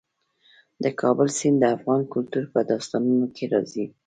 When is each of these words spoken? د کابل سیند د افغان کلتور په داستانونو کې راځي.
د 0.83 0.85
کابل 1.01 1.27
سیند 1.37 1.57
د 1.61 1.65
افغان 1.75 2.01
کلتور 2.13 2.43
په 2.53 2.59
داستانونو 2.69 3.27
کې 3.35 3.45
راځي. 3.53 3.85